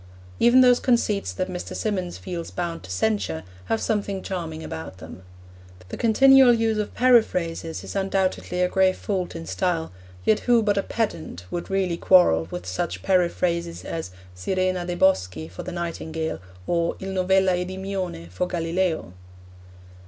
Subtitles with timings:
[0.39, 1.75] Even those conceits that Mr.
[1.75, 5.21] Symonds feels bound to censure have something charming about them.
[5.89, 9.91] The continual use of periphrases is undoubtedly a grave fault in style,
[10.25, 15.47] yet who but a pedant would really quarrel with such periphrases as sirena de' boschi
[15.47, 19.13] for the nightingale, or il novella Edimione for Galileo?